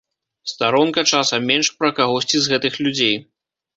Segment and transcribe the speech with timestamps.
[0.51, 3.15] Старонка, часам менш, пра кагосьці з гэтых людзей.